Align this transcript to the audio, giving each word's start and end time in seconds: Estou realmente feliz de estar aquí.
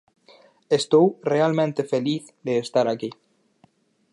Estou 0.79 1.05
realmente 1.33 1.87
feliz 1.93 2.23
de 2.45 2.53
estar 2.65 2.87
aquí. 2.89 3.11